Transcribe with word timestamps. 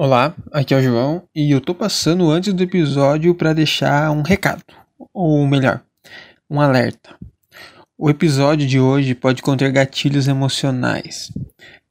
Olá, 0.00 0.32
aqui 0.52 0.72
é 0.72 0.76
o 0.76 0.80
João 0.80 1.24
e 1.34 1.50
eu 1.50 1.60
tô 1.60 1.74
passando 1.74 2.30
antes 2.30 2.54
do 2.54 2.62
episódio 2.62 3.34
para 3.34 3.52
deixar 3.52 4.12
um 4.12 4.22
recado, 4.22 4.62
ou 5.12 5.44
melhor, 5.44 5.82
um 6.48 6.60
alerta. 6.60 7.16
O 7.98 8.08
episódio 8.08 8.64
de 8.64 8.78
hoje 8.78 9.12
pode 9.12 9.42
conter 9.42 9.72
gatilhos 9.72 10.28
emocionais. 10.28 11.32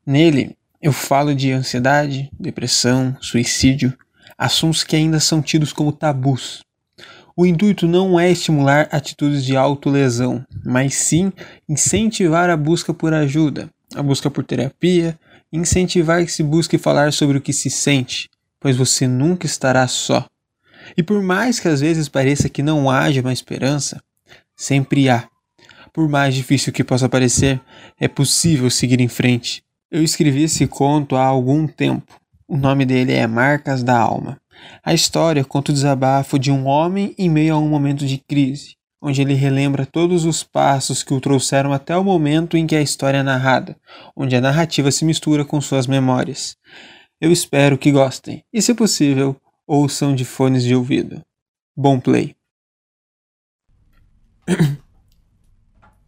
Nele, 0.06 0.56
eu 0.82 0.94
falo 0.94 1.36
de 1.36 1.52
ansiedade, 1.52 2.32
depressão, 2.40 3.14
suicídio, 3.20 3.94
assuntos 4.38 4.86
que 4.86 4.96
ainda 4.96 5.20
são 5.20 5.42
tidos 5.42 5.74
como 5.74 5.92
tabus. 5.92 6.62
O 7.36 7.46
intuito 7.46 7.90
não 7.90 8.18
é 8.18 8.32
estimular 8.32 8.88
atitudes 8.90 9.44
de 9.44 9.58
autolesão, 9.58 10.46
mas 10.66 10.96
sim 10.96 11.30
incentivar 11.68 12.50
a 12.50 12.56
busca 12.56 12.94
por 12.94 13.14
ajuda, 13.14 13.70
a 13.94 14.02
busca 14.02 14.32
por 14.32 14.46
terapia, 14.46 15.20
incentivar 15.52 16.24
que 16.24 16.32
se 16.32 16.44
busque 16.44 16.78
falar 16.78 17.14
sobre 17.14 17.38
o 17.38 17.42
que 17.42 17.54
se 17.54 17.70
sente, 17.70 18.30
pois 18.60 18.76
você 18.76 19.08
nunca 19.08 19.46
estará 19.46 19.88
só. 19.88 20.26
E 20.96 21.04
por 21.04 21.22
mais 21.22 21.60
que 21.60 21.68
às 21.68 21.82
vezes 21.82 22.08
pareça 22.08 22.50
que 22.50 22.64
não 22.64 22.90
haja 22.90 23.22
uma 23.22 23.34
esperança, 23.34 24.02
sempre 24.56 25.10
há. 25.10 25.28
Por 25.94 26.08
mais 26.08 26.36
difícil 26.36 26.72
que 26.72 26.84
possa 26.84 27.10
parecer, 27.10 27.60
é 28.00 28.08
possível 28.08 28.70
seguir 28.70 29.02
em 29.02 29.08
frente. 29.08 29.64
Eu 29.90 30.04
escrevi 30.04 30.44
esse 30.44 30.68
conto 30.68 31.16
há 31.16 31.26
algum 31.26 31.68
tempo. 31.68 32.20
O 32.48 32.56
nome 32.56 32.86
dele 32.86 33.14
é 33.14 33.26
Marcas 33.28 33.84
da 33.84 33.98
Alma. 33.98 34.40
A 34.84 34.94
história 34.94 35.44
conta 35.44 35.72
o 35.72 35.74
desabafo 35.74 36.40
de 36.40 36.52
um 36.52 36.66
homem 36.66 37.14
em 37.18 37.30
meio 37.30 37.56
a 37.56 37.58
um 37.58 37.68
momento 37.68 38.06
de 38.06 38.18
crise, 38.18 38.77
onde 39.02 39.22
ele 39.22 39.34
relembra 39.34 39.86
todos 39.86 40.26
os 40.26 40.44
passos 40.44 41.04
que 41.04 41.14
o 41.14 41.22
trouxeram 41.22 41.72
até 41.72 41.96
o 41.96 42.04
momento 42.04 42.58
em 42.58 42.66
que 42.66 42.76
a 42.76 42.82
história 42.82 43.20
é 43.20 43.24
narrada, 43.24 43.78
onde 44.16 44.36
a 44.36 44.42
narrativa 44.42 44.92
se 44.92 45.06
mistura 45.06 45.46
com 45.46 45.62
suas 45.62 45.88
memórias. 45.88 46.58
Eu 47.20 47.32
espero 47.32 47.78
que 47.78 47.92
gostem 47.92 48.44
e, 48.52 48.62
se 48.62 48.74
possível, 48.74 49.36
ouçam 49.66 50.16
de 50.16 50.26
fones 50.26 50.64
de 50.64 50.76
ouvido. 50.76 51.24
Bom 51.76 52.00
play. 52.00 52.36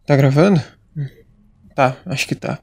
tá 0.06 0.16
gravando? 0.16 0.62
Tá, 1.74 1.96
acho 2.06 2.26
que 2.26 2.34
tá. 2.34 2.58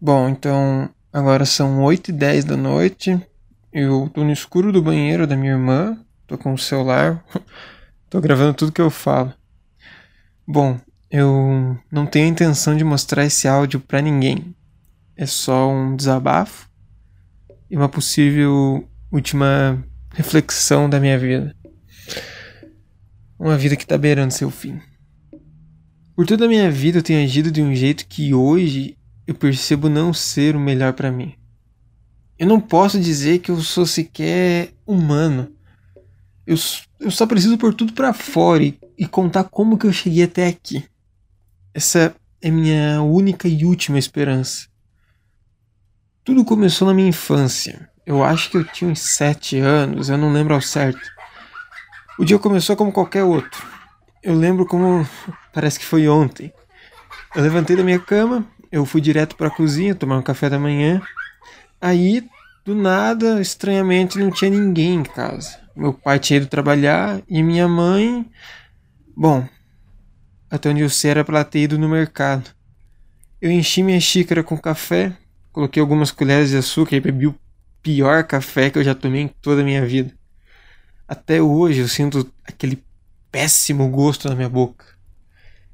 Bom, 0.00 0.28
então 0.28 0.88
agora 1.12 1.44
são 1.44 1.82
8 1.82 2.08
e 2.10 2.12
10 2.12 2.44
da 2.44 2.56
noite. 2.56 3.20
Eu 3.72 4.10
tô 4.12 4.24
no 4.24 4.32
escuro 4.32 4.72
do 4.72 4.82
banheiro 4.82 5.26
da 5.26 5.36
minha 5.36 5.52
irmã, 5.52 5.98
tô 6.26 6.38
com 6.38 6.54
o 6.54 6.58
celular. 6.58 7.24
Tô 8.10 8.22
gravando 8.22 8.54
tudo 8.54 8.72
que 8.72 8.80
eu 8.80 8.88
falo. 8.88 9.34
Bom, 10.46 10.80
eu 11.10 11.78
não 11.92 12.06
tenho 12.06 12.24
a 12.24 12.30
intenção 12.30 12.74
de 12.74 12.82
mostrar 12.82 13.26
esse 13.26 13.46
áudio 13.46 13.80
para 13.80 14.00
ninguém. 14.00 14.54
É 15.14 15.26
só 15.26 15.70
um 15.70 15.94
desabafo 15.94 16.70
e 17.70 17.76
uma 17.76 17.88
possível 17.88 18.88
última 19.12 19.84
reflexão 20.14 20.88
da 20.88 20.98
minha 20.98 21.18
vida. 21.18 21.54
Uma 23.38 23.58
vida 23.58 23.76
que 23.76 23.86
tá 23.86 23.98
beirando 23.98 24.32
seu 24.32 24.50
fim. 24.50 24.80
Por 26.16 26.26
toda 26.26 26.46
a 26.46 26.48
minha 26.48 26.70
vida 26.70 26.98
eu 26.98 27.02
tenho 27.02 27.22
agido 27.22 27.50
de 27.50 27.60
um 27.60 27.74
jeito 27.74 28.06
que 28.06 28.32
hoje 28.32 28.96
eu 29.26 29.34
percebo 29.34 29.90
não 29.90 30.14
ser 30.14 30.56
o 30.56 30.60
melhor 30.60 30.94
para 30.94 31.12
mim. 31.12 31.34
Eu 32.38 32.46
não 32.46 32.58
posso 32.58 32.98
dizer 32.98 33.40
que 33.40 33.50
eu 33.50 33.60
sou 33.60 33.84
sequer 33.84 34.72
humano 34.86 35.57
eu, 36.48 36.56
eu 36.98 37.10
só 37.10 37.26
preciso 37.26 37.58
pôr 37.58 37.74
tudo 37.74 37.92
para 37.92 38.14
fora 38.14 38.64
e, 38.64 38.80
e 38.96 39.06
contar 39.06 39.44
como 39.44 39.76
que 39.76 39.86
eu 39.86 39.92
cheguei 39.92 40.24
até 40.24 40.46
aqui. 40.46 40.82
Essa 41.74 42.16
é 42.40 42.50
minha 42.50 43.02
única 43.02 43.46
e 43.46 43.66
última 43.66 43.98
esperança. 43.98 44.66
Tudo 46.24 46.46
começou 46.46 46.88
na 46.88 46.94
minha 46.94 47.10
infância. 47.10 47.90
Eu 48.06 48.24
acho 48.24 48.50
que 48.50 48.56
eu 48.56 48.64
tinha 48.64 48.90
uns 48.90 49.00
sete 49.00 49.58
anos, 49.58 50.08
eu 50.08 50.16
não 50.16 50.32
lembro 50.32 50.54
ao 50.54 50.62
certo. 50.62 51.06
O 52.18 52.24
dia 52.24 52.38
começou 52.38 52.74
como 52.74 52.92
qualquer 52.92 53.24
outro. 53.24 53.66
Eu 54.22 54.34
lembro 54.34 54.64
como 54.64 55.06
parece 55.52 55.78
que 55.78 55.84
foi 55.84 56.08
ontem. 56.08 56.50
Eu 57.36 57.42
levantei 57.42 57.76
da 57.76 57.84
minha 57.84 58.00
cama, 58.00 58.46
eu 58.72 58.86
fui 58.86 59.02
direto 59.02 59.36
para 59.36 59.48
a 59.48 59.54
cozinha 59.54 59.94
tomar 59.94 60.16
um 60.16 60.22
café 60.22 60.48
da 60.48 60.58
manhã. 60.58 61.02
Aí, 61.78 62.26
do 62.64 62.74
nada, 62.74 63.38
estranhamente, 63.38 64.18
não 64.18 64.30
tinha 64.30 64.50
ninguém 64.50 64.94
em 64.94 65.02
casa. 65.02 65.67
Meu 65.78 65.94
pai 65.94 66.18
tinha 66.18 66.38
ido 66.38 66.48
trabalhar 66.48 67.22
e 67.28 67.40
minha 67.40 67.68
mãe. 67.68 68.28
Bom, 69.16 69.48
até 70.50 70.70
onde 70.70 70.80
eu 70.80 70.90
sei 70.90 71.12
era 71.12 71.24
pra 71.24 71.44
ter 71.44 71.60
ido 71.60 71.78
no 71.78 71.88
mercado. 71.88 72.50
Eu 73.40 73.48
enchi 73.48 73.84
minha 73.84 74.00
xícara 74.00 74.42
com 74.42 74.58
café, 74.58 75.16
coloquei 75.52 75.80
algumas 75.80 76.10
colheres 76.10 76.50
de 76.50 76.56
açúcar 76.56 76.96
e 76.96 77.00
bebi 77.00 77.28
o 77.28 77.38
pior 77.80 78.24
café 78.24 78.70
que 78.70 78.78
eu 78.80 78.82
já 78.82 78.92
tomei 78.92 79.22
em 79.22 79.28
toda 79.28 79.60
a 79.60 79.64
minha 79.64 79.86
vida. 79.86 80.12
Até 81.06 81.40
hoje 81.40 81.78
eu 81.78 81.86
sinto 81.86 82.28
aquele 82.44 82.82
péssimo 83.30 83.88
gosto 83.88 84.28
na 84.28 84.34
minha 84.34 84.48
boca. 84.48 84.84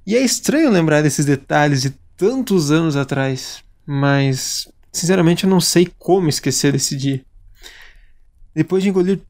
E 0.07 0.15
é 0.15 0.21
estranho 0.21 0.71
lembrar 0.71 1.01
desses 1.01 1.25
detalhes 1.25 1.81
de 1.81 1.95
tantos 2.15 2.71
anos 2.71 2.95
atrás, 2.95 3.65
mas 3.87 4.69
sinceramente 4.93 5.45
eu 5.45 5.51
não 5.51 5.63
sei 5.63 5.91
como 5.99 6.29
esquecer 6.29 6.73
desse 6.73 6.95
dia. 6.95 7.25
Depois 8.55 8.83
de 8.83 8.91
engolir 8.91 9.23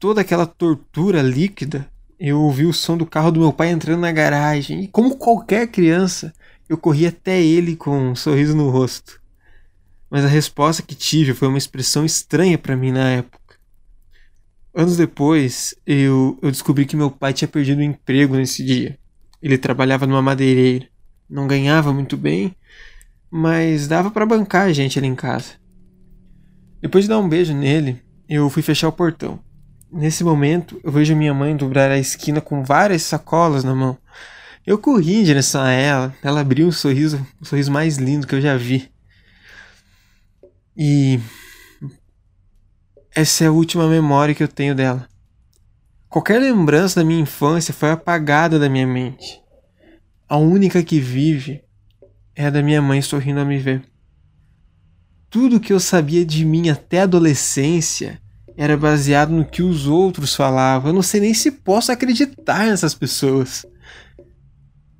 toda 0.00 0.22
aquela 0.22 0.46
tortura 0.46 1.20
líquida, 1.20 1.86
eu 2.18 2.40
ouvi 2.40 2.64
o 2.64 2.72
som 2.72 2.96
do 2.96 3.06
carro 3.06 3.30
do 3.30 3.40
meu 3.40 3.52
pai 3.52 3.70
entrando 3.70 4.00
na 4.00 4.10
garagem 4.10 4.82
e, 4.82 4.88
como 4.88 5.16
qualquer 5.16 5.68
criança, 5.68 6.32
eu 6.68 6.78
corri 6.78 7.06
até 7.06 7.40
ele 7.40 7.76
com 7.76 8.10
um 8.10 8.16
sorriso 8.16 8.56
no 8.56 8.70
rosto. 8.70 9.20
Mas 10.10 10.24
a 10.24 10.28
resposta 10.28 10.82
que 10.82 10.94
tive 10.94 11.34
foi 11.34 11.48
uma 11.48 11.58
expressão 11.58 12.04
estranha 12.04 12.58
para 12.58 12.76
mim 12.76 12.90
na 12.90 13.10
época. 13.10 13.38
Anos 14.74 14.96
depois, 14.96 15.74
eu, 15.86 16.38
eu 16.42 16.50
descobri 16.50 16.86
que 16.86 16.96
meu 16.96 17.10
pai 17.10 17.32
tinha 17.32 17.48
perdido 17.48 17.78
o 17.78 17.82
emprego 17.82 18.36
nesse 18.36 18.64
dia. 18.64 18.98
Ele 19.42 19.58
trabalhava 19.58 20.06
numa 20.06 20.22
madeireira. 20.22 20.88
Não 21.28 21.46
ganhava 21.46 21.92
muito 21.92 22.16
bem, 22.16 22.56
mas 23.30 23.86
dava 23.86 24.10
para 24.10 24.26
bancar 24.26 24.66
a 24.66 24.72
gente 24.72 24.98
ali 24.98 25.06
em 25.06 25.14
casa. 25.14 25.52
Depois 26.80 27.04
de 27.04 27.08
dar 27.08 27.18
um 27.18 27.28
beijo 27.28 27.54
nele, 27.54 28.02
eu 28.28 28.48
fui 28.50 28.62
fechar 28.62 28.88
o 28.88 28.92
portão. 28.92 29.38
Nesse 29.92 30.22
momento, 30.22 30.80
eu 30.84 30.92
vejo 30.92 31.16
minha 31.16 31.34
mãe 31.34 31.56
dobrar 31.56 31.90
a 31.90 31.98
esquina 31.98 32.40
com 32.40 32.62
várias 32.62 33.02
sacolas 33.02 33.64
na 33.64 33.74
mão. 33.74 33.98
Eu 34.64 34.78
corri 34.78 35.16
em 35.16 35.24
direção 35.24 35.62
a 35.62 35.70
ela, 35.70 36.14
ela 36.22 36.40
abriu 36.40 36.68
um 36.68 36.72
sorriso, 36.72 37.26
o 37.40 37.44
sorriso 37.44 37.72
mais 37.72 37.96
lindo 37.96 38.26
que 38.26 38.34
eu 38.34 38.40
já 38.40 38.56
vi. 38.56 38.88
E 40.76 41.18
essa 43.12 43.42
é 43.42 43.46
a 43.48 43.52
última 43.52 43.88
memória 43.88 44.34
que 44.34 44.42
eu 44.42 44.48
tenho 44.48 44.76
dela. 44.76 45.08
Qualquer 46.08 46.40
lembrança 46.40 47.00
da 47.00 47.06
minha 47.06 47.20
infância 47.20 47.74
foi 47.74 47.90
apagada 47.90 48.58
da 48.58 48.68
minha 48.68 48.86
mente. 48.86 49.40
A 50.28 50.36
única 50.36 50.84
que 50.84 51.00
vive 51.00 51.64
é 52.36 52.46
a 52.46 52.50
da 52.50 52.62
minha 52.62 52.80
mãe 52.80 53.02
sorrindo 53.02 53.40
a 53.40 53.44
me 53.44 53.58
ver. 53.58 53.82
Tudo 55.28 55.58
que 55.58 55.72
eu 55.72 55.80
sabia 55.80 56.24
de 56.24 56.44
mim 56.44 56.68
até 56.68 57.00
a 57.00 57.04
adolescência 57.04 58.20
era 58.62 58.76
baseado 58.76 59.30
no 59.30 59.42
que 59.42 59.62
os 59.62 59.86
outros 59.86 60.34
falavam. 60.36 60.90
Eu 60.90 60.94
não 60.94 61.00
sei 61.00 61.18
nem 61.18 61.32
se 61.32 61.50
posso 61.50 61.90
acreditar 61.90 62.66
nessas 62.66 62.94
pessoas. 62.94 63.64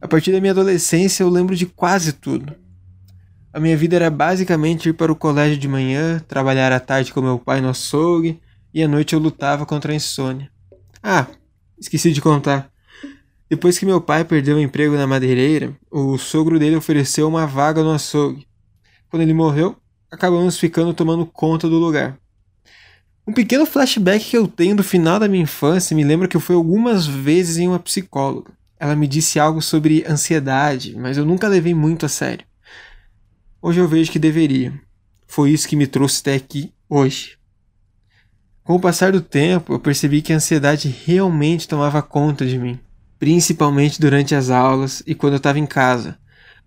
A 0.00 0.08
partir 0.08 0.32
da 0.32 0.40
minha 0.40 0.52
adolescência 0.52 1.22
eu 1.22 1.28
lembro 1.28 1.54
de 1.54 1.66
quase 1.66 2.14
tudo. 2.14 2.54
A 3.52 3.60
minha 3.60 3.76
vida 3.76 3.96
era 3.96 4.08
basicamente 4.08 4.88
ir 4.88 4.94
para 4.94 5.12
o 5.12 5.16
colégio 5.16 5.58
de 5.58 5.68
manhã, 5.68 6.24
trabalhar 6.26 6.72
à 6.72 6.80
tarde 6.80 7.12
com 7.12 7.20
meu 7.20 7.38
pai 7.38 7.60
no 7.60 7.68
açougue 7.68 8.40
e 8.72 8.82
à 8.82 8.88
noite 8.88 9.12
eu 9.12 9.18
lutava 9.18 9.66
contra 9.66 9.92
a 9.92 9.94
insônia. 9.94 10.50
Ah, 11.02 11.26
esqueci 11.78 12.12
de 12.12 12.22
contar. 12.22 12.72
Depois 13.46 13.78
que 13.78 13.84
meu 13.84 14.00
pai 14.00 14.24
perdeu 14.24 14.56
o 14.56 14.60
emprego 14.60 14.96
na 14.96 15.06
madeireira, 15.06 15.76
o 15.90 16.16
sogro 16.16 16.58
dele 16.58 16.76
ofereceu 16.76 17.28
uma 17.28 17.46
vaga 17.46 17.82
no 17.82 17.92
açougue. 17.92 18.46
Quando 19.10 19.20
ele 19.20 19.34
morreu, 19.34 19.76
acabamos 20.10 20.58
ficando 20.58 20.94
tomando 20.94 21.26
conta 21.26 21.68
do 21.68 21.76
lugar. 21.76 22.18
Um 23.30 23.32
pequeno 23.32 23.64
flashback 23.64 24.24
que 24.28 24.36
eu 24.36 24.48
tenho 24.48 24.74
do 24.74 24.82
final 24.82 25.20
da 25.20 25.28
minha 25.28 25.44
infância 25.44 25.94
me 25.94 26.02
lembra 26.02 26.26
que 26.26 26.36
eu 26.36 26.40
fui 26.40 26.56
algumas 26.56 27.06
vezes 27.06 27.58
em 27.58 27.68
uma 27.68 27.78
psicóloga. 27.78 28.50
Ela 28.76 28.96
me 28.96 29.06
disse 29.06 29.38
algo 29.38 29.62
sobre 29.62 30.04
ansiedade, 30.04 30.96
mas 30.96 31.16
eu 31.16 31.24
nunca 31.24 31.46
levei 31.46 31.72
muito 31.72 32.04
a 32.04 32.08
sério. 32.08 32.44
Hoje 33.62 33.78
eu 33.78 33.86
vejo 33.86 34.10
que 34.10 34.18
deveria. 34.18 34.74
Foi 35.28 35.52
isso 35.52 35.68
que 35.68 35.76
me 35.76 35.86
trouxe 35.86 36.22
até 36.22 36.34
aqui 36.34 36.72
hoje. 36.88 37.38
Com 38.64 38.74
o 38.74 38.80
passar 38.80 39.12
do 39.12 39.20
tempo, 39.20 39.74
eu 39.74 39.78
percebi 39.78 40.22
que 40.22 40.32
a 40.32 40.36
ansiedade 40.36 40.88
realmente 40.88 41.68
tomava 41.68 42.02
conta 42.02 42.44
de 42.44 42.58
mim, 42.58 42.80
principalmente 43.16 44.00
durante 44.00 44.34
as 44.34 44.50
aulas 44.50 45.04
e 45.06 45.14
quando 45.14 45.34
eu 45.34 45.36
estava 45.36 45.60
em 45.60 45.66
casa. 45.66 46.18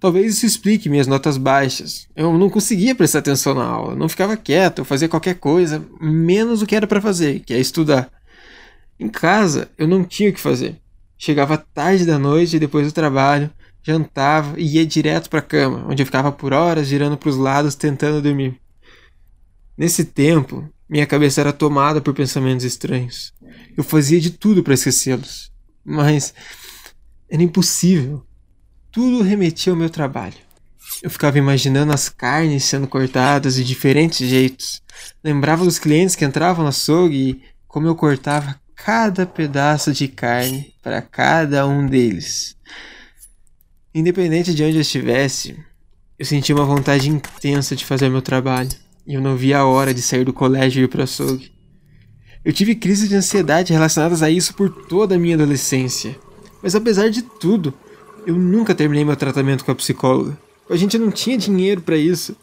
Talvez 0.04 0.36
isso 0.36 0.46
explique 0.46 0.90
minhas 0.90 1.08
notas 1.08 1.38
baixas. 1.38 2.10
Eu 2.14 2.38
não 2.38 2.50
conseguia 2.50 2.94
prestar 2.94 3.20
atenção 3.20 3.54
na 3.54 3.64
aula, 3.64 3.96
não 3.96 4.10
ficava 4.10 4.36
quieto, 4.36 4.80
eu 4.80 4.86
fazia 4.86 5.08
qualquer 5.08 5.36
coisa, 5.36 5.82
menos 5.98 6.62
o 6.62 6.66
que 6.66 6.76
era 6.76 6.86
para 6.86 7.00
fazer, 7.00 7.40
que 7.40 7.54
é 7.54 7.58
estudar. 7.58 8.12
Em 9.00 9.08
casa, 9.08 9.72
eu 9.78 9.88
não 9.88 10.04
tinha 10.04 10.30
o 10.30 10.34
que 10.34 10.42
fazer. 10.42 10.76
Chegava 11.18 11.58
tarde 11.58 12.06
da 12.06 12.20
noite 12.20 12.60
depois 12.60 12.86
do 12.86 12.92
trabalho, 12.92 13.50
jantava 13.82 14.60
e 14.60 14.76
ia 14.76 14.86
direto 14.86 15.30
para 15.30 15.40
a 15.40 15.42
cama, 15.42 15.86
onde 15.88 16.02
eu 16.02 16.06
ficava 16.06 16.34
por 16.34 16.52
horas 16.52 16.86
girando 16.86 17.16
para 17.16 17.30
os 17.30 17.38
lados 17.38 17.74
tentando 17.74 18.22
dormir. 18.22 18.60
Nesse 19.78 20.04
tempo, 20.04 20.70
Minha 20.90 21.08
cabeça 21.08 21.40
era 21.40 21.54
tomada 21.54 22.02
por 22.02 22.14
pensamentos 22.14 22.66
estranhos. 22.66 23.34
Eu 23.76 23.84
fazia 23.86 24.20
de 24.20 24.32
tudo 24.32 24.62
para 24.62 24.74
esquecê-los, 24.74 25.50
mas 25.84 26.34
era 27.30 27.42
impossível. 27.42 28.24
Tudo 28.94 29.24
remetia 29.24 29.74
ao 29.74 29.78
meu 29.78 29.90
trabalho. 29.90 30.36
Eu 31.02 31.10
ficava 31.10 31.40
imaginando 31.40 31.92
as 31.92 32.10
carnes 32.10 32.64
sendo 32.64 32.88
cortadas 32.88 33.56
de 33.56 33.64
diferentes 33.64 34.30
jeitos. 34.30 34.84
Lembrava 35.24 35.66
dos 35.66 35.80
clientes 35.80 36.16
que 36.16 36.24
entravam 36.24 36.62
no 36.62 36.70
açougue 36.70 37.18
e 37.18 37.42
como 37.68 37.88
eu 37.88 37.96
cortava 37.96 38.56
cada 38.76 39.26
pedaço 39.26 39.92
de 39.92 40.08
carne 40.08 40.76
para 40.84 41.02
cada 41.02 41.66
um 41.66 41.88
deles. 41.88 42.56
Independente 43.96 44.54
de 44.54 44.64
onde 44.64 44.78
eu 44.78 44.82
estivesse, 44.82 45.58
eu 46.20 46.26
sentia 46.26 46.54
uma 46.54 46.64
vontade 46.64 47.10
intensa 47.10 47.76
de 47.76 47.86
fazer 47.86 48.10
meu 48.10 48.22
trabalho 48.22 48.70
e 49.08 49.16
eu 49.16 49.22
não 49.22 49.36
via 49.36 49.58
a 49.58 49.66
hora 49.66 49.92
de 49.92 50.04
sair 50.04 50.24
do 50.24 50.32
colégio 50.32 50.82
e 50.82 50.84
ir 50.84 50.88
para 50.88 51.02
o 51.02 51.04
açougue. 51.04 51.52
Eu 52.46 52.54
tive 52.54 52.76
crises 52.76 53.10
de 53.10 53.16
ansiedade 53.16 53.74
relacionadas 53.74 54.22
a 54.22 54.30
isso 54.30 54.54
por 54.54 54.70
toda 54.70 55.16
a 55.16 55.20
minha 55.20 55.34
adolescência, 55.34 56.16
mas 56.62 56.76
apesar 56.76 57.10
de 57.10 57.24
tudo, 57.24 57.74
eu 58.26 58.36
nunca 58.36 58.76
terminei 58.76 59.04
meu 59.04 59.16
tratamento 59.16 59.64
com 59.64 59.72
a 59.72 59.76
psicóloga. 59.76 60.38
A 60.70 60.76
gente 60.76 60.98
não 60.98 61.12
tinha 61.12 61.38
dinheiro 61.38 61.82
para 61.82 61.98
isso. 61.98 62.36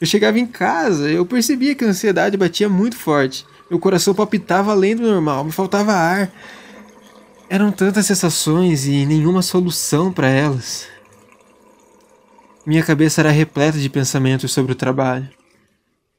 Eu 0.00 0.06
chegava 0.06 0.38
em 0.38 0.46
casa, 0.46 1.10
eu 1.10 1.26
percebia 1.26 1.74
que 1.74 1.84
a 1.84 1.88
ansiedade 1.88 2.36
batia 2.36 2.68
muito 2.68 2.96
forte. 2.96 3.44
Meu 3.68 3.78
coração 3.78 4.14
palpitava 4.14 4.70
além 4.72 4.96
do 4.96 5.02
normal, 5.02 5.44
me 5.44 5.52
faltava 5.52 5.92
ar. 5.92 6.32
Eram 7.50 7.72
tantas 7.72 8.06
sensações 8.06 8.86
e 8.86 9.04
nenhuma 9.04 9.42
solução 9.42 10.12
para 10.12 10.28
elas. 10.28 10.86
Minha 12.64 12.82
cabeça 12.82 13.20
era 13.20 13.30
repleta 13.30 13.78
de 13.78 13.88
pensamentos 13.88 14.52
sobre 14.52 14.72
o 14.72 14.76
trabalho. 14.76 15.28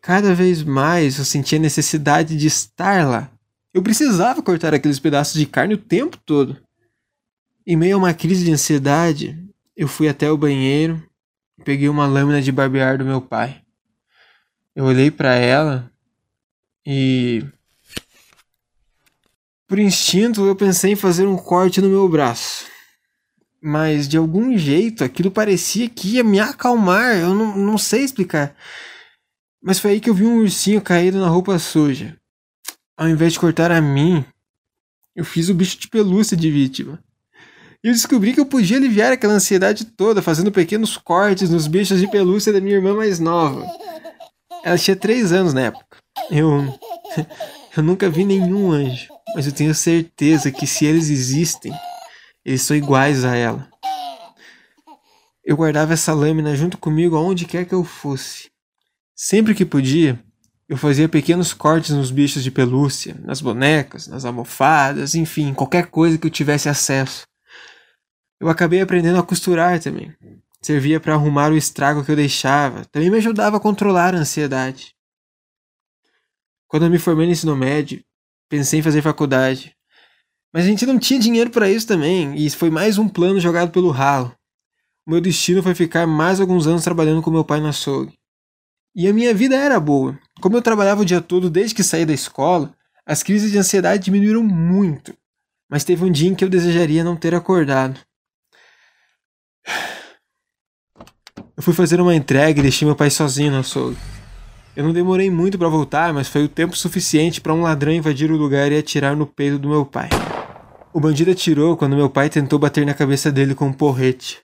Cada 0.02 0.34
vez 0.34 0.64
mais 0.64 1.18
eu 1.18 1.26
sentia 1.26 1.60
necessidade 1.60 2.36
de 2.36 2.48
estar 2.48 3.08
lá. 3.08 3.30
Eu 3.74 3.84
precisava 3.84 4.42
cortar 4.42 4.74
aqueles 4.74 5.00
pedaços 5.00 5.36
de 5.36 5.46
carne 5.46 5.76
o 5.76 5.78
tempo 5.78 6.18
todo. 6.26 6.58
Em 7.70 7.76
meio 7.76 7.98
a 7.98 8.00
uma 8.00 8.16
crise 8.16 8.44
de 8.44 8.52
ansiedade, 8.52 9.38
eu 9.78 9.88
fui 9.88 10.08
até 10.08 10.32
o 10.32 10.36
banheiro 10.36 11.08
e 11.56 11.64
peguei 11.64 11.88
uma 11.88 12.08
lâmina 12.08 12.42
de 12.42 12.52
barbear 12.52 12.98
do 12.98 13.06
meu 13.06 13.22
pai. 13.22 13.62
Eu 14.76 14.86
olhei 14.86 15.12
para 15.12 15.36
ela 15.36 15.92
e. 16.84 17.46
Por 19.68 19.78
instinto, 19.78 20.48
eu 20.48 20.56
pensei 20.56 20.94
em 20.94 20.96
fazer 20.96 21.28
um 21.28 21.38
corte 21.38 21.80
no 21.80 21.90
meu 21.90 22.10
braço. 22.10 22.66
Mas 23.62 24.08
de 24.08 24.18
algum 24.18 24.58
jeito 24.58 25.04
aquilo 25.04 25.30
parecia 25.30 25.88
que 25.88 26.16
ia 26.16 26.24
me 26.24 26.40
acalmar. 26.40 27.20
Eu 27.20 27.36
não, 27.36 27.56
não 27.56 27.78
sei 27.78 28.04
explicar. 28.04 28.56
Mas 29.62 29.78
foi 29.78 29.92
aí 29.92 30.00
que 30.00 30.10
eu 30.10 30.16
vi 30.16 30.26
um 30.26 30.40
ursinho 30.40 30.82
caído 30.82 31.20
na 31.20 31.28
roupa 31.28 31.60
suja. 31.60 32.20
Ao 32.98 33.08
invés 33.08 33.34
de 33.34 33.40
cortar 33.40 33.72
a 33.72 33.80
mim, 33.80 34.26
eu 35.16 35.24
fiz 35.24 35.50
o 35.50 35.54
bicho 35.54 35.78
de 35.78 35.88
pelúcia 35.88 36.36
de 36.36 36.50
vítima. 36.50 37.00
E 37.84 37.88
eu 37.88 37.94
descobri 37.94 38.34
que 38.34 38.40
eu 38.40 38.46
podia 38.46 38.78
aliviar 38.78 39.14
aquela 39.14 39.34
ansiedade 39.34 39.86
toda 39.86 40.22
fazendo 40.22 40.52
pequenos 40.52 40.98
cortes 40.98 41.50
nos 41.50 41.66
bichos 41.66 42.00
de 42.00 42.10
pelúcia 42.10 42.52
da 42.52 42.60
minha 42.60 42.76
irmã 42.76 42.94
mais 42.94 43.20
nova. 43.20 43.66
Ela 44.64 44.78
tinha 44.78 44.96
três 44.96 45.32
anos 45.32 45.54
na 45.54 45.62
época. 45.62 45.98
Eu. 46.30 46.78
Eu 47.78 47.84
nunca 47.84 48.10
vi 48.10 48.26
nenhum 48.26 48.72
anjo, 48.72 49.08
mas 49.36 49.46
eu 49.46 49.54
tenho 49.54 49.74
certeza 49.76 50.52
que 50.52 50.66
se 50.66 50.86
eles 50.86 51.08
existem, 51.08 51.72
eles 52.44 52.64
são 52.64 52.76
iguais 52.76 53.24
a 53.24 53.36
ela. 53.36 53.70
Eu 55.46 55.56
guardava 55.56 55.94
essa 55.94 56.12
lâmina 56.12 56.56
junto 56.56 56.80
comigo 56.80 57.16
aonde 57.16 57.46
quer 57.46 57.66
que 57.66 57.74
eu 57.74 57.84
fosse. 57.84 58.50
Sempre 59.16 59.54
que 59.54 59.64
podia, 59.64 60.20
eu 60.68 60.78
fazia 60.78 61.08
pequenos 61.08 61.54
cortes 61.54 61.92
nos 61.92 62.12
bichos 62.12 62.44
de 62.44 62.52
pelúcia, 62.52 63.16
nas 63.24 63.40
bonecas, 63.40 64.08
nas 64.08 64.26
almofadas, 64.26 65.14
enfim, 65.14 65.54
qualquer 65.54 65.86
coisa 65.88 66.18
que 66.18 66.26
eu 66.26 66.32
tivesse 66.32 66.68
acesso. 66.68 67.29
Eu 68.40 68.50
acabei 68.50 68.80
aprendendo 68.82 69.20
a 69.20 69.24
costurar 69.24 69.80
também. 69.80 70.16
Servia 70.62 71.00
para 71.00 71.14
arrumar 71.14 71.52
o 71.52 71.58
estrago 71.58 72.04
que 72.04 72.12
eu 72.12 72.16
deixava. 72.16 72.86
Também 72.86 73.10
me 73.10 73.18
ajudava 73.18 73.58
a 73.58 73.60
controlar 73.60 74.16
a 74.16 74.20
ansiedade. 74.20 74.96
Quando 76.68 76.86
eu 76.86 76.90
me 76.90 77.00
formei 77.00 77.26
no 77.26 77.32
ensino 77.32 77.56
médio, 77.56 78.04
pensei 78.48 78.80
em 78.80 78.84
fazer 78.84 79.02
faculdade. 79.02 79.76
Mas 80.54 80.66
a 80.66 80.68
gente 80.68 80.86
não 80.86 81.00
tinha 81.00 81.20
dinheiro 81.20 81.50
para 81.50 81.70
isso 81.70 81.88
também, 81.88 82.36
e 82.36 82.50
foi 82.50 82.70
mais 82.70 82.98
um 82.98 83.08
plano 83.08 83.40
jogado 83.40 83.72
pelo 83.72 83.92
ralo. 83.92 84.36
O 85.06 85.12
meu 85.12 85.22
destino 85.22 85.64
foi 85.64 85.76
ficar 85.76 86.06
mais 86.08 86.40
alguns 86.40 86.68
anos 86.68 86.84
trabalhando 86.84 87.22
com 87.22 87.32
meu 87.32 87.44
pai 87.44 87.60
no 87.60 87.68
açougue. 87.68 88.18
E 88.96 89.08
a 89.08 89.14
minha 89.14 89.34
vida 89.34 89.56
era 89.56 89.80
boa. 89.80 90.20
Como 90.42 90.58
eu 90.58 90.62
trabalhava 90.62 91.02
o 91.02 91.06
dia 91.06 91.22
todo 91.22 91.50
desde 91.50 91.76
que 91.76 91.84
saí 91.84 92.06
da 92.06 92.14
escola, 92.14 92.76
as 93.06 93.24
crises 93.24 93.52
de 93.52 93.58
ansiedade 93.58 94.04
diminuíram 94.04 94.44
muito. 94.44 95.16
Mas 95.70 95.84
teve 95.84 96.04
um 96.04 96.12
dia 96.12 96.30
em 96.30 96.36
que 96.36 96.44
eu 96.44 96.50
desejaria 96.50 97.04
não 97.04 97.16
ter 97.16 97.34
acordado. 97.34 98.00
Eu 101.56 101.64
fui 101.64 101.74
fazer 101.74 102.00
uma 102.00 102.16
entrega 102.16 102.60
e 102.60 102.64
deixei 102.64 102.86
meu 102.86 102.96
pai 102.96 103.10
sozinho 103.10 103.52
no 103.52 103.60
açougue. 103.60 103.98
Eu 104.76 104.84
não 104.86 104.94
demorei 104.94 105.30
muito 105.30 105.58
para 105.58 105.68
voltar, 105.68 106.14
mas 106.14 106.28
foi 106.28 106.46
o 106.46 106.48
tempo 106.48 106.76
suficiente 106.78 107.42
para 107.42 107.54
um 107.54 107.64
ladrão 107.64 107.92
invadir 107.92 108.32
o 108.32 108.38
lugar 108.38 108.72
e 108.72 108.78
atirar 108.78 109.16
no 109.16 109.28
peito 109.28 109.60
do 109.60 109.68
meu 109.68 109.86
pai. 109.86 110.08
O 110.94 111.00
bandido 111.00 111.32
atirou 111.32 111.76
quando 111.76 111.96
meu 111.96 112.10
pai 112.10 112.30
tentou 112.30 112.58
bater 112.58 112.86
na 112.86 112.94
cabeça 112.94 113.32
dele 113.32 113.54
com 113.54 113.68
um 113.68 113.74
porrete. 113.74 114.40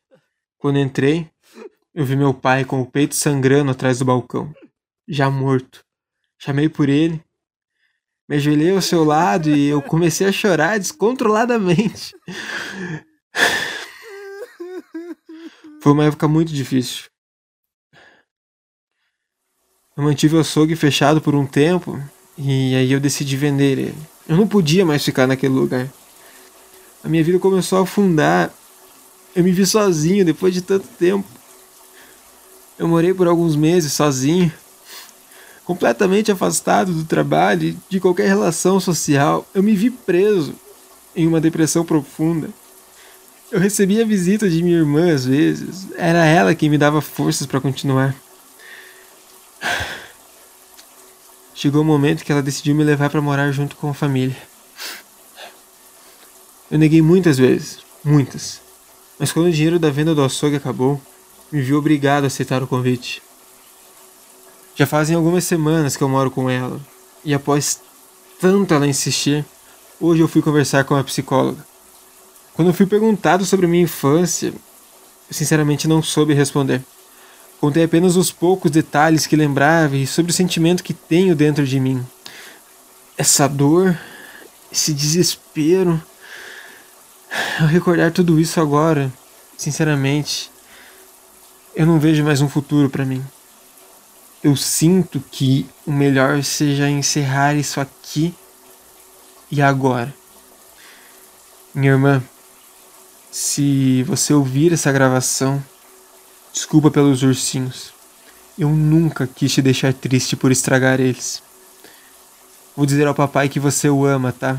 Quando 0.57 0.77
entrei, 0.77 1.29
eu 1.93 2.03
vi 2.03 2.17
meu 2.17 2.33
pai 2.33 2.65
com 2.65 2.81
o 2.81 2.85
peito 2.85 3.15
sangrando 3.15 3.71
atrás 3.71 3.99
do 3.99 4.05
balcão, 4.05 4.53
já 5.07 5.29
morto. 5.29 5.85
Chamei 6.37 6.67
por 6.67 6.89
ele, 6.89 7.23
me 8.27 8.35
ajoelhei 8.35 8.71
ao 8.71 8.81
seu 8.81 9.03
lado 9.03 9.49
e 9.49 9.67
eu 9.67 9.81
comecei 9.81 10.27
a 10.27 10.31
chorar 10.31 10.77
descontroladamente. 10.77 12.13
Foi 15.85 15.91
uma 15.91 16.05
época 16.05 16.27
muito 16.27 16.51
difícil. 16.51 17.03
Eu 19.95 20.03
mantive 20.03 20.35
o 20.35 20.39
açougue 20.39 20.75
fechado 20.75 21.21
por 21.21 21.35
um 21.35 21.45
tempo 21.45 22.01
e 22.35 22.73
aí 22.73 22.91
eu 22.91 22.99
decidi 22.99 23.37
vender 23.37 23.77
ele. 23.77 23.95
Eu 24.27 24.35
não 24.35 24.47
podia 24.47 24.83
mais 24.83 25.05
ficar 25.05 25.27
naquele 25.27 25.53
lugar. 25.53 25.87
A 27.03 27.07
minha 27.07 27.23
vida 27.23 27.37
começou 27.37 27.77
a 27.77 27.83
afundar. 27.83 28.51
Eu 29.35 29.43
me 29.43 29.51
vi 29.51 29.63
sozinho 29.63 30.25
depois 30.25 30.55
de 30.55 30.63
tanto 30.63 30.87
tempo. 30.97 31.27
Eu 32.79 32.87
morei 32.87 33.13
por 33.13 33.27
alguns 33.27 33.55
meses 33.55 33.93
sozinho, 33.93 34.51
completamente 35.65 36.31
afastado 36.31 36.93
do 36.93 37.05
trabalho 37.05 37.67
e 37.67 37.77
de 37.87 37.99
qualquer 37.99 38.27
relação 38.27 38.79
social. 38.79 39.47
Eu 39.53 39.61
me 39.61 39.75
vi 39.75 39.91
preso 39.91 40.55
em 41.15 41.27
uma 41.27 41.39
depressão 41.39 41.85
profunda. 41.85 42.49
Eu 43.51 43.59
recebia 43.59 44.03
a 44.03 44.07
visita 44.07 44.49
de 44.49 44.63
minha 44.63 44.77
irmã 44.77 45.13
às 45.13 45.25
vezes. 45.25 45.87
Era 45.95 46.25
ela 46.25 46.55
quem 46.55 46.69
me 46.69 46.77
dava 46.77 47.01
forças 47.01 47.45
para 47.45 47.61
continuar. 47.61 48.15
Chegou 51.53 51.81
o 51.81 51.85
momento 51.85 52.23
que 52.23 52.31
ela 52.31 52.41
decidiu 52.41 52.75
me 52.75 52.83
levar 52.83 53.09
para 53.09 53.21
morar 53.21 53.51
junto 53.51 53.75
com 53.75 53.89
a 53.89 53.93
família. 53.93 54.35
Eu 56.69 56.79
neguei 56.79 57.01
muitas 57.01 57.37
vezes, 57.37 57.79
muitas. 58.03 58.59
Mas 59.17 59.31
quando 59.31 59.47
o 59.47 59.51
dinheiro 59.51 59.79
da 59.79 59.89
venda 59.89 60.13
do 60.13 60.23
açougue 60.23 60.57
acabou, 60.57 60.99
me 61.51 61.61
vi 61.61 61.73
obrigado 61.73 62.25
a 62.25 62.27
aceitar 62.27 62.61
o 62.61 62.67
convite. 62.67 63.21
Já 64.75 64.85
fazem 64.85 65.15
algumas 65.15 65.45
semanas 65.45 65.95
que 65.95 66.03
eu 66.03 66.09
moro 66.09 66.29
com 66.29 66.49
ela, 66.49 66.81
e 67.23 67.33
após 67.33 67.79
tanto 68.41 68.73
ela 68.73 68.85
insistir, 68.85 69.45
hoje 70.01 70.21
eu 70.21 70.27
fui 70.27 70.41
conversar 70.41 70.83
com 70.83 70.95
a 70.95 71.03
psicóloga. 71.03 71.65
Quando 72.55 72.73
fui 72.73 72.85
perguntado 72.85 73.43
sobre 73.43 73.67
minha 73.67 73.83
infância, 73.83 74.53
sinceramente 75.29 75.89
não 75.89 76.01
soube 76.01 76.33
responder. 76.33 76.81
Contei 77.59 77.83
apenas 77.83 78.15
os 78.15 78.31
poucos 78.31 78.71
detalhes 78.71 79.27
que 79.27 79.35
lembrava 79.35 79.97
e 79.97 80.07
sobre 80.07 80.31
o 80.31 80.35
sentimento 80.35 80.83
que 80.83 80.93
tenho 80.93 81.35
dentro 81.35 81.65
de 81.65 81.79
mim. 81.81 82.05
Essa 83.17 83.47
dor, 83.47 83.97
esse 84.71 84.93
desespero. 84.93 86.01
Ao 87.59 87.67
recordar 87.67 88.11
tudo 88.11 88.39
isso 88.39 88.61
agora, 88.61 89.11
sinceramente, 89.57 90.49
eu 91.75 91.85
não 91.85 91.99
vejo 91.99 92.23
mais 92.23 92.39
um 92.39 92.47
futuro 92.47 92.89
para 92.89 93.03
mim. 93.03 93.21
Eu 94.41 94.55
sinto 94.55 95.21
que 95.29 95.67
o 95.85 95.91
melhor 95.91 96.41
seja 96.41 96.89
encerrar 96.89 97.53
isso 97.55 97.81
aqui 97.81 98.33
e 99.51 99.61
agora. 99.61 100.13
Minha 101.73 101.91
irmã, 101.93 102.23
se 103.35 104.01
você 104.03 104.33
ouvir 104.33 104.71
essa 104.71 104.93
gravação, 104.93 105.61
desculpa 106.53 106.89
pelos 106.89 107.21
ursinhos. 107.21 107.93
Eu 108.57 108.69
nunca 108.69 109.27
quis 109.27 109.51
te 109.51 109.61
deixar 109.61 109.93
triste 109.93 110.37
por 110.37 110.53
estragar 110.53 111.01
eles. 111.01 111.43
Vou 112.77 112.85
dizer 112.85 113.05
ao 113.05 113.13
papai 113.13 113.49
que 113.49 113.59
você 113.59 113.89
o 113.89 114.05
ama, 114.05 114.31
tá? 114.31 114.57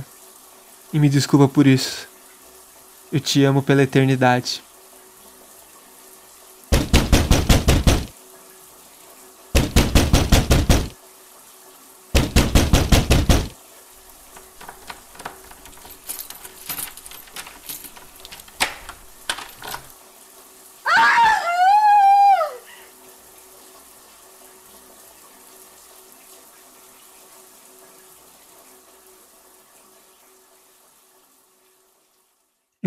E 0.93 0.99
me 0.99 1.09
desculpa 1.09 1.49
por 1.49 1.67
isso. 1.67 2.07
Eu 3.11 3.19
te 3.19 3.43
amo 3.45 3.63
pela 3.63 3.83
eternidade. 3.83 4.63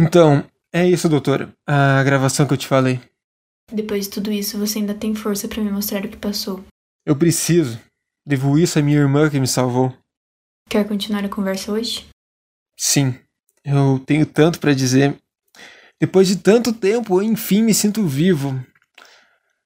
Então, 0.01 0.46
é 0.72 0.88
isso, 0.88 1.10
doutora. 1.10 1.53
A 1.68 2.01
gravação 2.03 2.48
que 2.48 2.53
eu 2.53 2.58
te 2.58 2.65
falei. 2.65 3.01
Depois 3.70 4.06
de 4.06 4.12
tudo 4.12 4.32
isso, 4.32 4.58
você 4.58 4.79
ainda 4.79 4.94
tem 4.94 5.13
força 5.13 5.46
para 5.46 5.62
me 5.62 5.70
mostrar 5.70 6.06
o 6.06 6.08
que 6.08 6.15
passou. 6.15 6.63
Eu 7.06 7.18
preciso. 7.18 7.77
Devo 8.25 8.58
isso 8.58 8.79
à 8.79 8.82
minha 8.82 8.98
irmã 8.98 9.29
que 9.29 9.39
me 9.39 9.48
salvou. 9.48 9.94
Quer 10.70 10.88
continuar 10.88 11.25
a 11.25 11.29
conversa 11.29 11.74
hoje? 11.74 12.08
Sim. 12.77 13.13
Eu 13.65 14.00
tenho 14.06 14.25
tanto 14.25 14.58
para 14.60 14.74
dizer. 14.74 15.18
Depois 16.00 16.29
de 16.29 16.38
tanto 16.38 16.72
tempo, 16.72 17.20
eu 17.20 17.24
enfim 17.24 17.62
me 17.62 17.74
sinto 17.74 18.08
vivo. 18.08 18.58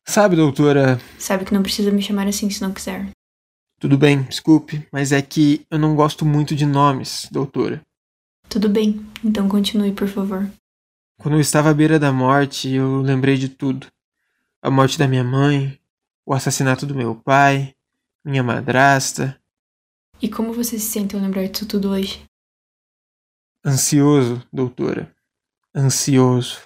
Sabe, 0.03 0.35
doutora. 0.35 0.99
Sabe 1.19 1.45
que 1.45 1.53
não 1.53 1.61
precisa 1.61 1.91
me 1.91 2.01
chamar 2.01 2.27
assim 2.27 2.49
se 2.49 2.59
não 2.59 2.73
quiser. 2.73 3.07
Tudo 3.79 3.99
bem, 3.99 4.23
desculpe, 4.23 4.87
mas 4.91 5.11
é 5.11 5.21
que 5.21 5.63
eu 5.69 5.77
não 5.77 5.95
gosto 5.95 6.25
muito 6.25 6.55
de 6.55 6.65
nomes, 6.65 7.27
doutora. 7.31 7.81
Tudo 8.53 8.69
bem, 8.69 9.03
então 9.25 9.49
continue, 9.49 9.91
por 9.91 10.07
favor. 10.07 10.47
Quando 11.17 11.33
eu 11.33 11.41
estava 11.41 11.71
à 11.71 11.73
beira 11.73 11.97
da 11.97 12.13
morte, 12.13 12.69
eu 12.69 13.01
lembrei 13.01 13.35
de 13.35 13.49
tudo: 13.49 13.87
a 14.61 14.69
morte 14.69 14.95
da 14.95 15.07
minha 15.07 15.23
mãe, 15.23 15.79
o 16.23 16.35
assassinato 16.35 16.85
do 16.85 16.93
meu 16.93 17.15
pai, 17.15 17.73
minha 18.23 18.43
madrasta. 18.43 19.41
E 20.21 20.29
como 20.29 20.53
você 20.53 20.77
se 20.77 20.85
sente 20.85 21.15
ao 21.15 21.21
lembrar 21.23 21.47
disso 21.47 21.67
tudo 21.67 21.89
hoje? 21.89 22.23
Ansioso, 23.65 24.47
doutora. 24.53 25.11
Ansioso. 25.73 26.61